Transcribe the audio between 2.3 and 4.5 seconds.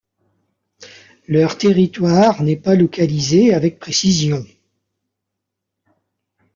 n’est pas localisé avec précision.